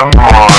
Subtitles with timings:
[0.00, 0.57] and mine.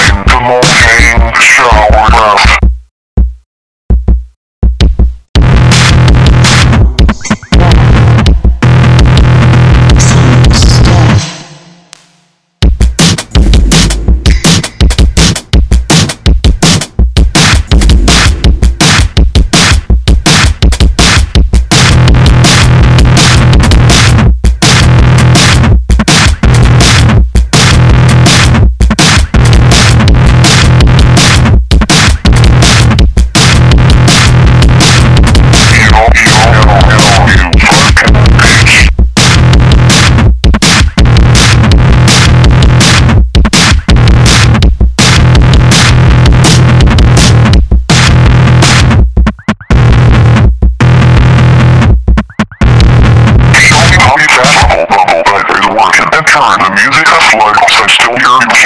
[57.36, 58.59] Up like I still talking.